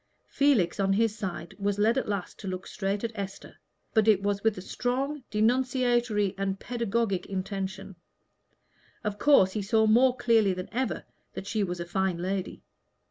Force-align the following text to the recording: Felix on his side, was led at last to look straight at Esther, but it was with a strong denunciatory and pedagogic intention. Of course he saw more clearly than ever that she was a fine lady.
Felix 0.25 0.79
on 0.79 0.93
his 0.93 1.15
side, 1.15 1.53
was 1.59 1.77
led 1.77 1.95
at 1.95 2.09
last 2.09 2.39
to 2.39 2.47
look 2.47 2.65
straight 2.65 3.03
at 3.03 3.11
Esther, 3.13 3.57
but 3.93 4.07
it 4.07 4.23
was 4.23 4.43
with 4.43 4.57
a 4.57 4.61
strong 4.63 5.23
denunciatory 5.29 6.33
and 6.39 6.59
pedagogic 6.59 7.27
intention. 7.27 7.95
Of 9.03 9.19
course 9.19 9.51
he 9.51 9.61
saw 9.61 9.85
more 9.85 10.17
clearly 10.17 10.53
than 10.55 10.69
ever 10.71 11.05
that 11.35 11.45
she 11.45 11.63
was 11.63 11.79
a 11.79 11.85
fine 11.85 12.17
lady. 12.17 12.63